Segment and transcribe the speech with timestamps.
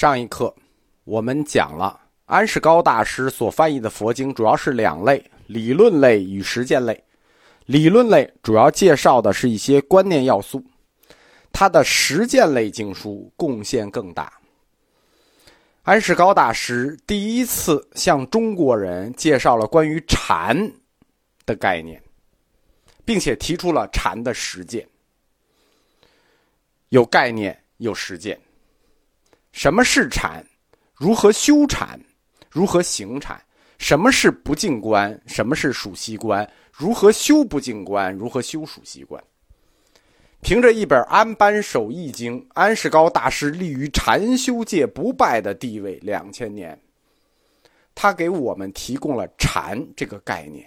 [0.00, 0.54] 上一课
[1.04, 7.04] 我们讲了安世高大师所翻译的佛经，主要是两类：理论类与实践类。
[7.66, 10.64] 理论类主要介绍的是一些观念要素，
[11.52, 14.32] 它的实践类经书贡献更大。
[15.82, 20.72] 安世高大师第一次向中国人介绍了关于禅
[21.44, 22.02] 的概念，
[23.04, 24.88] 并且提出了禅的实践，
[26.88, 28.40] 有概念，有实践。
[29.52, 30.44] 什么是禅？
[30.94, 32.00] 如何修禅？
[32.50, 33.40] 如何行禅？
[33.78, 35.20] 什么是不净观？
[35.26, 36.48] 什么是属息观？
[36.72, 38.14] 如何修不净观？
[38.14, 39.22] 如何修属息观？
[40.42, 46.78] 凭着一本《安般守义经》，安世高大师立于禅修界不败的地位两千年。
[47.94, 50.66] 他给我们提供了禅这个概念，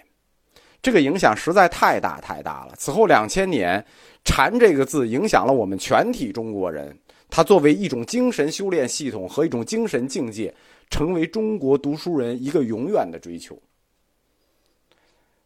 [0.80, 2.74] 这个影响实在太大太大了。
[2.76, 3.84] 此后两千年，
[4.24, 6.96] 禅这个字影响了我们全体中国人。
[7.36, 10.54] 它作为一种精神修炼系统和一种精神境界，
[10.88, 13.60] 成为中国读书人一个永远的追求。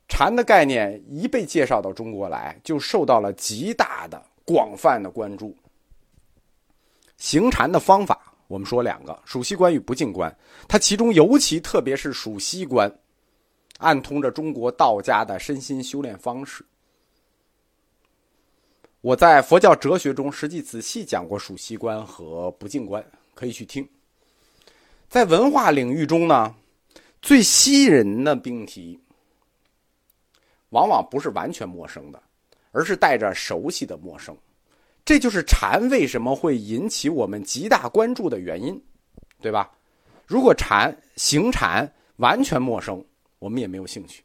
[0.06, 5.56] 禅的概念一被介绍到中国来，就受到了极大的、广泛的关注。
[7.16, 10.30] 行禅的方法，我们说两个：属息观与不净观。
[10.68, 12.94] 它其中尤其特别是属息观，
[13.78, 16.62] 暗通着中国道家的身心修炼方式。
[19.00, 23.88] 我在佛教哲学中实际仔细讲过属息观和不净观，可以去听。
[25.08, 26.52] 在文化领域中呢，
[27.22, 28.98] 最吸引人的命题，
[30.70, 32.20] 往往不是完全陌生的，
[32.72, 34.36] 而是带着熟悉的陌生。
[35.04, 38.82] 这就是禅为什么会引起我们极大关注的原因，
[39.40, 39.70] 对吧？
[40.26, 43.02] 如果禅行禅完全陌生，
[43.38, 44.22] 我们也没有兴趣；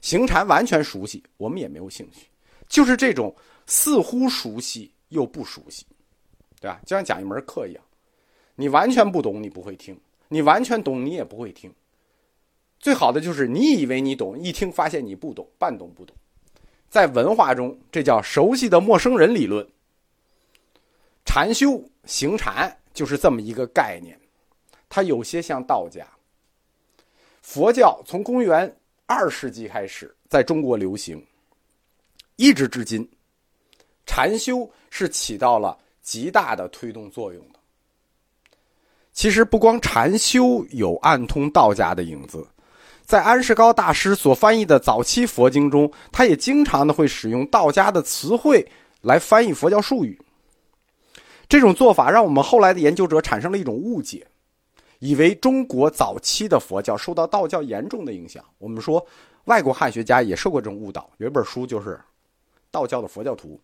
[0.00, 2.28] 行禅完全熟悉，我们也没有兴趣。
[2.66, 3.36] 就是这种。
[3.66, 5.84] 似乎熟悉又不熟悉，
[6.60, 6.80] 对吧？
[6.86, 7.84] 就像讲一门课一样，
[8.54, 9.94] 你完全不懂，你不会听；
[10.28, 11.72] 你完全懂，你也不会听。
[12.78, 16.14] 最好的就是你以为你懂，一听发现你不懂，半懂不懂。
[16.88, 19.66] 在文化中，这叫熟悉的陌生人理论。
[21.24, 24.18] 禅修行禅就是这么一个概念，
[24.88, 26.06] 它有些像道家。
[27.42, 28.76] 佛教从公元
[29.06, 31.24] 二世纪开始在中国流行，
[32.36, 33.08] 一直至今。
[34.06, 37.58] 禅修是起到了极大的推动作用的。
[39.12, 42.46] 其实不光禅修有暗通道家的影子，
[43.04, 48.66] 在安世高大师所翻译的早期佛经中，他也经常的会使用道家的词汇
[49.00, 50.20] 来翻译佛教术语。
[51.48, 54.26] 这种做法让我们后来的研究者产生了一种误解，
[54.98, 58.44] 以为中国早期的佛教受到道教严重的影响。
[58.58, 59.04] 我们说，
[59.44, 61.90] 外国汉学家也受过这种误导，有一本书就是
[62.70, 63.58] 《道教的佛教图》。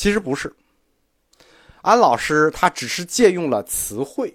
[0.00, 0.50] 其实不是，
[1.82, 4.34] 安老师他只是借用了词汇，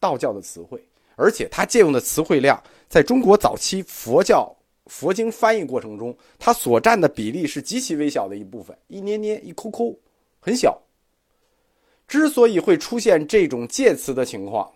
[0.00, 4.52] 道教的词汇，而且他借用的词汇量，在中国早期佛教
[4.86, 9.96] 佛经翻译过程中，他所占的比例是极其微小的一部分，一捏捏一抠抠，
[10.40, 10.76] 很小。
[12.08, 14.72] 之所以会出现这种借词的情况，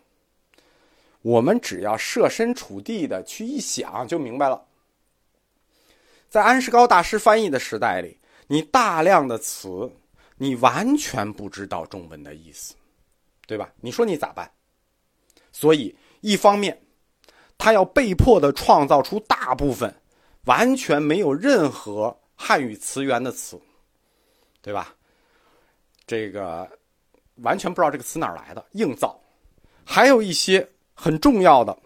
[1.22, 4.64] 我们只要设身处地的去一想就明白了。
[6.28, 8.16] 在安世高大师翻译的时代里。
[8.46, 9.90] 你大量的词，
[10.36, 12.74] 你完全不知道中文的意思，
[13.46, 13.72] 对吧？
[13.80, 14.50] 你说你咋办？
[15.52, 16.80] 所以一方面，
[17.58, 19.94] 他要被迫的创造出大部分
[20.44, 23.60] 完全没有任何汉语词源的词，
[24.60, 24.94] 对吧？
[26.06, 26.70] 这个
[27.36, 29.18] 完全不知道这个词哪来的，硬造；
[29.84, 31.76] 还有一些很重要的、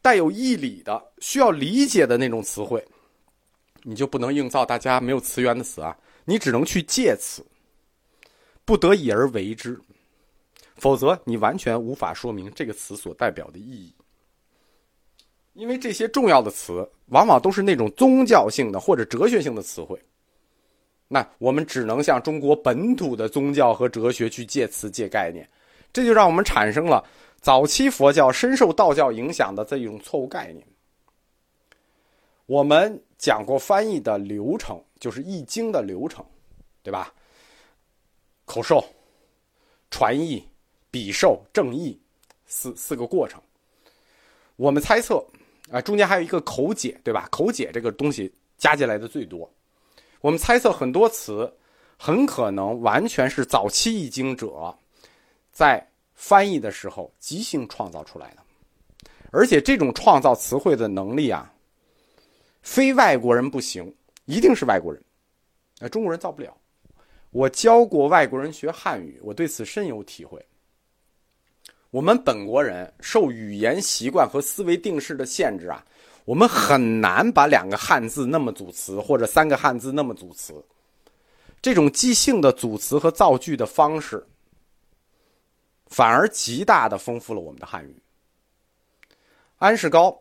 [0.00, 2.82] 带有义理的、需要理解的那种词汇。
[3.82, 7.44] 你就不能硬造大家没有词源的词啊，你只能去借词，
[8.64, 9.80] 不得已而为之，
[10.76, 13.94] 否则你完全无法说明这个词所代表的意义。
[15.54, 20.00] 因为这些重要的词往往都是那种宗教性的或者哲学性的词汇，
[21.08, 25.46] 那我们只能向中国本土的宗教和哲学去借词借概念，
[25.92, 27.04] 这就让我们产生了
[27.40, 30.64] 早期佛教深受道教影响的这一种错误概念。
[32.46, 36.24] 我们讲过翻译的流程，就是易经的流程，
[36.82, 37.12] 对吧？
[38.46, 38.82] 口授、
[39.90, 40.42] 传译、
[40.90, 42.00] 笔授、正译
[42.46, 43.38] 四四个过程。
[44.56, 45.22] 我们猜测
[45.70, 47.28] 啊，中间还有一个口解，对吧？
[47.30, 49.48] 口解这个东西加进来的最多。
[50.22, 51.52] 我们猜测很多词
[51.98, 54.74] 很可能完全是早期易经者
[55.52, 58.42] 在翻译的时候即兴创造出来的，
[59.30, 61.52] 而且这种创造词汇的能力啊。
[62.62, 63.94] 非外国人不行，
[64.26, 65.02] 一定是外国人，
[65.80, 66.56] 呃，中国人造不了。
[67.30, 70.44] 我教过外国人学汉语，我对此深有体会。
[71.90, 75.84] 我们本国人受语言习惯和思维定式的限制啊，
[76.24, 80.64] 我们很难把两个汉字那么组词，或者三个汉字那么组词。
[81.62, 84.24] 这种即兴的组词和造句的方式，
[85.86, 87.96] 反而极大的丰富了我们的汉语。
[89.58, 90.16] 安世高，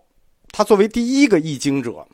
[0.50, 2.07] 他作为第一个译经者，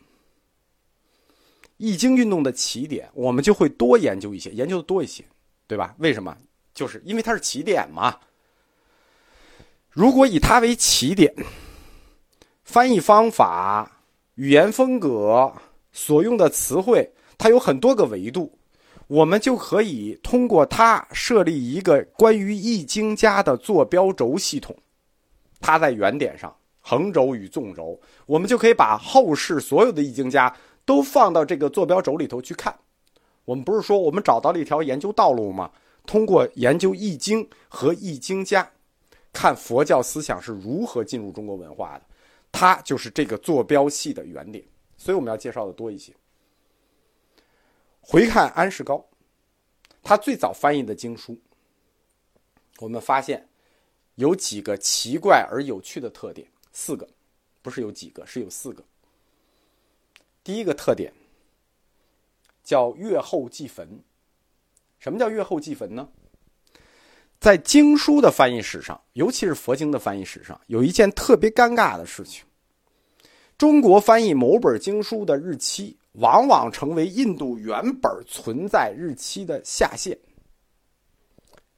[1.76, 5.24] 易经运动的起点，我们就会多研究一些，研究的多一些，
[5.66, 5.94] 对吧？
[5.98, 6.36] 为什么？
[6.74, 8.18] 就是因为它是起点嘛。
[9.90, 11.34] 如果以它为起点，
[12.64, 14.00] 翻译方法、
[14.34, 15.52] 语言风格、
[15.92, 18.58] 所用的词汇，它有很多个维度，
[19.06, 24.76] 我们就可以通过它设立一个关于易经家的坐标轴系统。
[25.60, 30.54] 它在原点上，横轴与纵轴，我们就可以把后世所有的易经家
[30.86, 32.74] 都放到这个坐标轴里头去看。
[33.44, 35.70] 我们不是说我们找到了一条研究道路吗？
[36.06, 38.70] 通过研究易经和易经家。
[39.32, 42.06] 看佛教思想是如何进入中国文化的，
[42.50, 44.64] 它就是这个坐标系的原点，
[44.96, 46.10] 所以我们要介绍的多一些。
[48.00, 49.04] 回看安世高，
[50.02, 51.38] 他最早翻译的经书，
[52.78, 53.46] 我们发现
[54.14, 57.06] 有几个奇怪而有趣的特点，四个，
[57.60, 58.82] 不是有几个，是有四个。
[60.46, 61.12] 第一个特点
[62.62, 63.84] 叫阅后即焚，
[65.00, 66.08] 什么叫阅后即焚呢？
[67.40, 72.44] 在经书的翻译史上，尤其是佛经的翻译史上，有一件特别尴尬的事情：
[73.58, 80.16] 中国翻译某本经书的日期，往往成为印度原本存在日期的下限。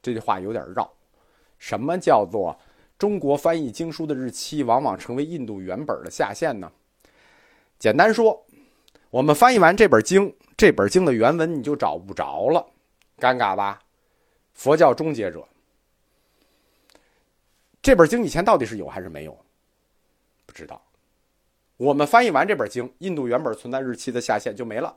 [0.03, 0.93] 这句话有点绕。
[1.57, 2.55] 什么叫做
[2.99, 6.71] 中国翻译经书的日期往往成为印度原本的下限呢？
[7.79, 8.45] 简单说，
[9.11, 12.67] 我们翻译完这本经，这本经的原文你就找不着了，
[13.19, 13.81] 尴尬吧？
[14.53, 15.47] 佛教终结者，
[17.81, 19.39] 这本经以前到底是有还是没有？
[20.45, 20.83] 不知道。
[21.77, 24.95] 我们翻译完这本经，印度原本存在日期的下限就没了。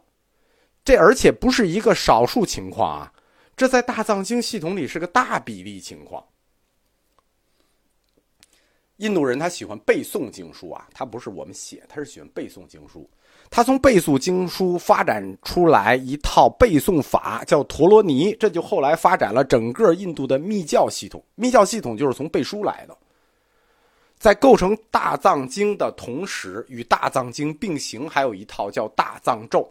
[0.84, 3.14] 这而且不是一个少数情况啊，
[3.56, 6.26] 这在大藏经系统里是个大比例情况。
[8.98, 13.10] 印度人他喜欢背诵经书啊，他不是我们写，他是喜欢背诵经书。
[13.52, 21.22] 他从背诵经书发展出来一套背诵法，叫陀罗尼，这就后来发展了整个印度的密教系统。
[21.36, 22.98] 密教系统就是从背书来的。
[24.18, 29.70] 在构成大藏经的同时，与大藏经并行，还有一套叫大藏咒，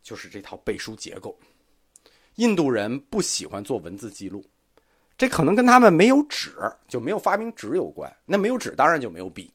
[0.00, 1.36] 就是这套背书结构。
[2.36, 4.44] 印度人不喜欢做文字记录，
[5.18, 6.52] 这可能跟他们没有纸，
[6.86, 8.14] 就没有发明纸有关。
[8.24, 9.52] 那没有纸，当然就没有笔。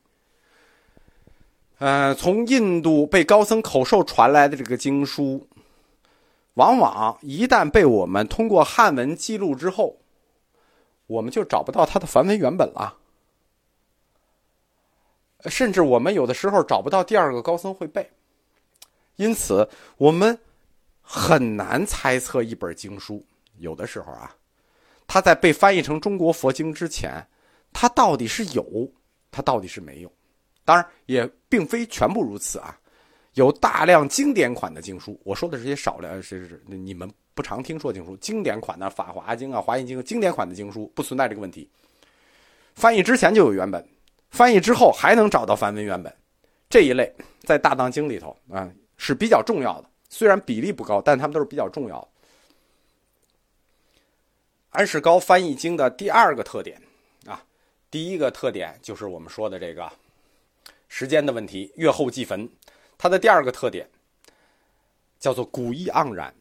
[1.79, 5.47] 呃，从印度被高僧口授传来的这个经书，
[6.55, 9.97] 往往一旦被我们通过汉文记录之后，
[11.07, 12.97] 我们就找不到它的梵文原本了。
[15.45, 18.11] 甚至我们有的时候找不到第二个高僧会背，
[19.15, 20.37] 因此我们
[21.01, 23.25] 很难猜测一本经书。
[23.57, 24.35] 有的时候啊，
[25.07, 27.25] 它在被翻译成中国佛经之前，
[27.71, 28.91] 它到底是有，
[29.31, 30.11] 它到底是没有。
[30.69, 32.77] 当然也并非全部如此啊，
[33.33, 35.19] 有大量经典款的经书。
[35.23, 38.15] 我说的这些少量，是是你们不常听说经书。
[38.17, 41.67] 经典款的《法华经》啊，《华严经》经典款的经书不存在这个问题。
[42.75, 43.83] 翻译之前就有原本，
[44.29, 46.15] 翻译之后还能找到梵文原本，
[46.69, 49.89] 这一类在大藏经里头啊是比较重要的。
[50.07, 52.07] 虽然比例不高，但他们都是比较重要的。
[54.69, 56.79] 安世高翻译经的第二个特点
[57.25, 57.43] 啊，
[57.89, 59.91] 第一个特点就是我们说的这个。
[60.89, 62.49] 时间的问题，月后即焚。
[62.97, 63.87] 它的第二个特点
[65.17, 66.33] 叫做古意盎然。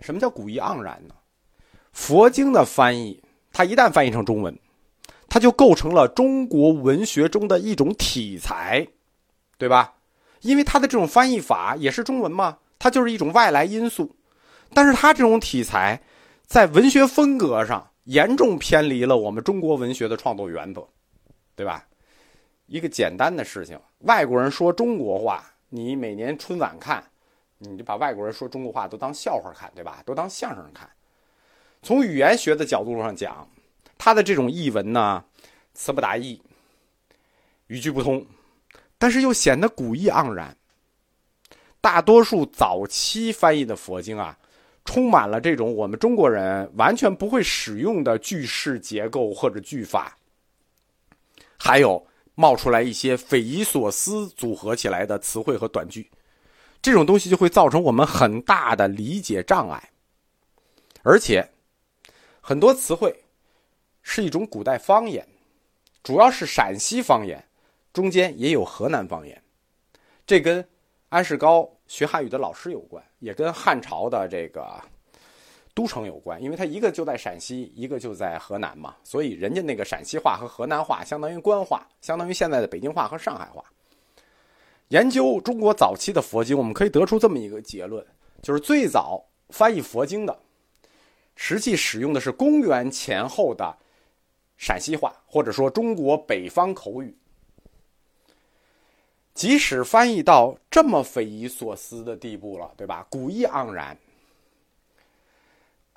[0.00, 1.14] 什么叫古意盎然呢？
[1.92, 3.22] 佛经的翻译，
[3.52, 4.58] 它一旦翻译成中文，
[5.28, 8.84] 它就构成了中国文学中的一种体裁，
[9.56, 9.94] 对吧？
[10.40, 14.16] 因为它的这种翻译法也是中文嘛，它就是一种外来因素。
[14.72, 16.02] 但是它这种体裁
[16.44, 20.84] 在文学风格上严重偏离了我们中国文学的创作原则，
[21.54, 21.86] 对吧？
[22.66, 27.04] 一个简单的事情，外国人说中国话，你每年春晚看，
[27.58, 30.02] 你就把外国人说中国话都当笑话看，对吧？
[30.06, 30.88] 都当相声看。
[31.82, 33.46] 从语言学的角度上讲，
[33.98, 35.22] 他的这种译文呢，
[35.74, 36.40] 词不达意，
[37.66, 38.24] 语句不通，
[38.96, 40.56] 但是又显得古意盎然。
[41.82, 44.38] 大多数早期翻译的佛经啊，
[44.86, 50.16] 充满了这种我们中国人完全不会使用的句式结构或者句法，
[51.58, 52.02] 还有。
[52.34, 56.10] 冒出来一些匪夷所思组合起来的词汇和短句，
[56.82, 59.90] 这种东西就会造成我们很大的理解障碍。
[61.02, 61.48] 而且
[62.40, 63.24] 很多词汇
[64.02, 65.26] 是一种古代方言，
[66.02, 67.44] 主要是陕西方言，
[67.92, 69.40] 中间也有河南方言。
[70.26, 70.66] 这跟
[71.10, 74.82] 安世高学汉语的老师有关，也跟汉朝的这个
[75.74, 83.64] 都城有关，因为他一个就在陕西，一个就在河南嘛，所以人家那个陕西话和河南话相当于官话，相当于现在的北京话和上海话。
[84.88, 88.06] 研究中国早期的佛经，我们可以得出这么一个结论：
[88.40, 90.38] 就是最早翻译佛经的，
[91.34, 93.76] 实际使用的是公元前后的
[94.56, 97.16] 陕西话，或者说中国北方口语。
[99.34, 103.04] 即使翻译到这么匪夷所思的地步了，对吧？
[103.10, 103.98] 古意盎然。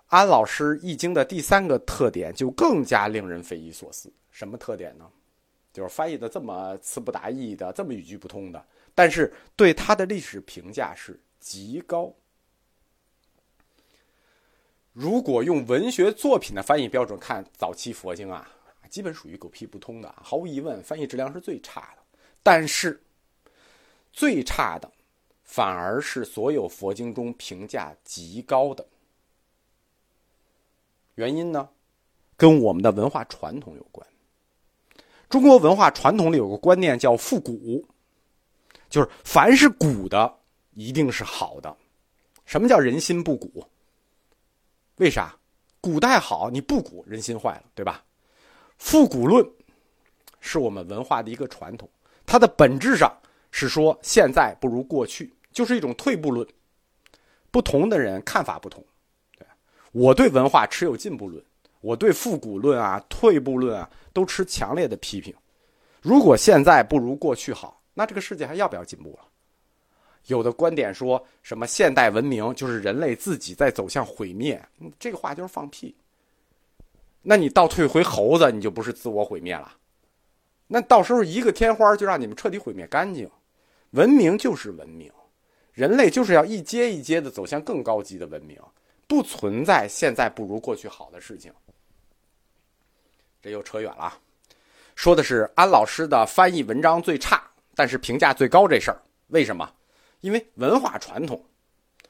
[0.07, 4.11] 安老师《易经》的第三个特点就更加令人匪夷所思。
[4.31, 5.05] 什么特点呢？
[5.73, 8.65] 就是翻译的这么词不达意的，这么语句不通的。
[8.95, 12.13] 但是对他的历史评价是极高。
[14.93, 18.49] 如果用文学作品的翻译标准看早期佛经啊，
[18.89, 22.01] 基本属于狗屁不通的，毫无疑问，翻译质量是最差的。
[22.41, 22.99] 但是
[24.13, 24.89] 最差的，
[25.43, 28.83] 反而是所有佛经中评价极高的。
[31.17, 31.67] 原因呢，
[32.35, 34.07] 跟我们的文化传统有关。
[35.27, 37.85] 中国文化传统里有个观念叫复古。
[38.89, 40.33] 就是凡是古的
[40.75, 41.75] 一定是好的，
[42.45, 43.65] 什么叫人心不古？
[44.95, 45.35] 为啥？
[45.81, 48.01] 古代好，你不古，人心坏了，对吧？
[48.77, 49.45] 复古论
[50.39, 51.89] 是我们文化的一个传统，
[52.25, 53.11] 它的本质上
[53.51, 56.47] 是说现在不如过去，就是一种退步论。
[57.51, 58.85] 不同的人看法不同，
[59.97, 61.43] 我对文化持有进步论，
[61.81, 65.33] 我对复古论啊、退步论啊都持强烈的批评。
[66.03, 67.81] 如果现在不如过去好。
[67.95, 69.25] 那这个世界还要不要进步了？
[70.27, 74.63] 有的观点说什么现代文明就是人类自己在走向毁灭，
[74.99, 75.95] 这个话就是放屁。
[77.23, 79.73] 那你倒退回猴子，你就不是自我毁灭了？
[80.67, 83.27] 那到时候一个天花就让你们彻底毁灭干净。
[83.91, 85.11] 文明就是文明，
[85.73, 88.59] 人类就是要一阶一阶的走向更高级的文明，
[89.07, 91.51] 不存在现在不如过去好的事情。
[93.41, 94.19] 这又扯远了，
[94.95, 97.41] 说的是安老师的翻译文章最差。
[97.73, 99.71] 但是评价最高这事儿，为什么？
[100.21, 101.45] 因为文化传统，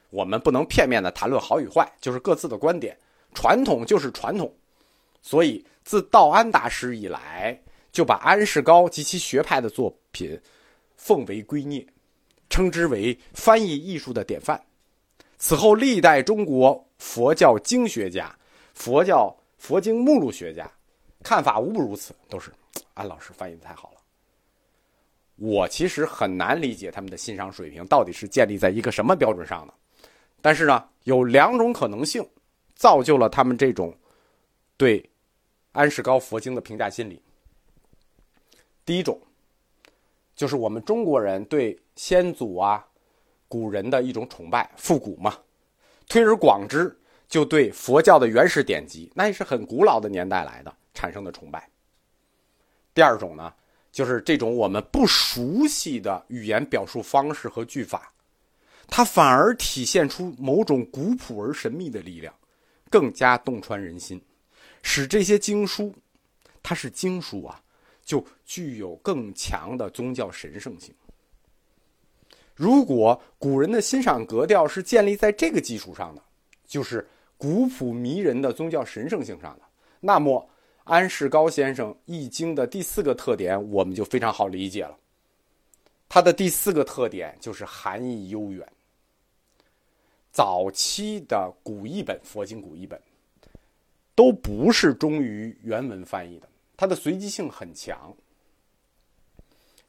[0.08, 2.98] 我们不能片面的谈论好与坏，就是各自的观点。
[3.34, 4.50] 传统就是传统，
[5.20, 7.62] 所以自道安大师以来，
[7.92, 10.40] 就把安世高及其学派的作品
[10.96, 11.86] 奉为圭臬，
[12.48, 14.58] 称之为翻译艺术的典范。
[15.38, 18.36] 此后历代中国佛教经学家、
[18.74, 20.70] 佛教佛经目录学家，
[21.22, 22.52] 看法无不如此，都是
[22.94, 24.00] 安老师翻译的太好了。
[25.36, 29.74] 我其实很难理解他们的欣赏水平到底是建立在一个什么标准上的，
[30.42, 32.28] 但是呢，有两种可能性，
[32.74, 33.96] 造就了他们这种
[34.76, 35.08] 对
[35.70, 37.22] 安世高佛经的评价心理。
[38.84, 39.20] 第一种，
[40.34, 42.84] 就是我们中国人对先祖啊、
[43.48, 45.36] 古人的一种崇拜，复古嘛。
[46.08, 46.96] 推而广之，
[47.28, 51.68] 就对佛教的原始典籍，那也是很古老的年代来的产生的崇拜。
[52.94, 53.52] 第二种呢？
[53.90, 58.12] 就是这种我们不熟悉的语言表述方式和句法，
[58.86, 62.32] 它反而体现出某种古朴而神秘的力量，
[62.90, 64.20] 更加洞穿人心，
[64.82, 65.92] 使这些经书，
[66.62, 67.60] 它是经书啊，
[68.04, 70.94] 就具有更强的宗教神圣性。
[72.58, 76.22] 如果古人的欣赏格调是建立在这个基础上的，
[76.66, 79.62] 就是古朴迷人的宗教神圣性上的，
[80.00, 80.46] 那么。
[80.84, 84.96] 安世高先生《易经》的第四个特点，我们就非常好理解了。
[86.08, 88.66] 它的第四个特点就是含义悠远。
[90.32, 92.98] 早期的古译本，佛经古译本，
[94.14, 98.16] 都不是忠于原文翻译的，它的随机性很强。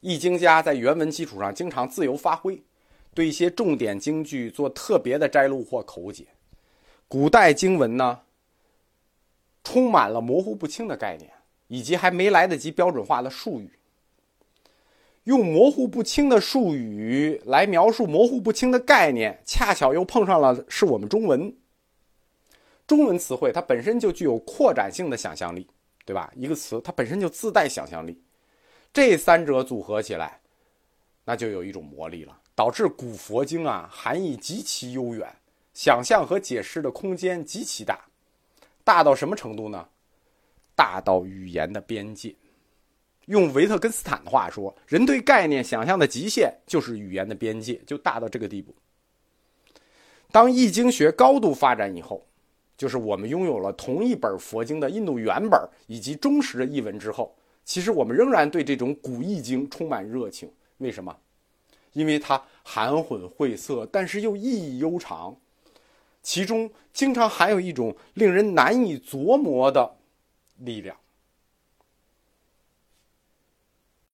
[0.00, 2.62] 易经家在原文基础上经常自由发挥，
[3.14, 6.26] 对一些重点经句做特别的摘录或口解。
[7.06, 8.20] 古代经文呢？
[9.62, 11.30] 充满了模糊不清的概念，
[11.68, 13.70] 以及还没来得及标准化的术语。
[15.24, 21.54] 用模糊不清的术语来描述模糊不清的概念，恰巧又碰上了是我们中文。
[22.86, 25.68] 中文词汇它本身就具有扩展性的想象力，
[26.06, 26.32] 对吧？
[26.34, 28.18] 一个词它本身就自带想象力，
[28.92, 30.40] 这三者组合起来，
[31.24, 35.32] 那就有一种魔力了，导致古佛经啊含义极其悠远，
[35.74, 38.04] 想象和解释的空间极其大。
[38.82, 39.86] 大到什么程度呢？
[40.74, 42.34] 大到语言的边界。
[43.26, 48.74] 用维特根斯坦的话说，人对概念想象的极限就是语言的边界，就大到这个地步。
[50.32, 52.26] 当易经学高度发展以后，
[52.76, 60.50] 就是我们拥有了同一本佛经的印度原本以及忠实的译文之后，其实我们仍然对这种古易经充满热情。
[60.78, 61.16] 为什么？
[61.92, 65.36] 因为它含混晦涩，但是又意义悠长，
[66.22, 69.96] 其中经常含有一种令人难以琢磨的
[70.58, 70.96] 力量。